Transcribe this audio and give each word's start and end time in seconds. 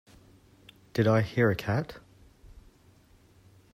Did 0.93 1.05
I 1.07 1.21
hear 1.21 1.51
a 1.51 1.55
cat? 1.55 1.99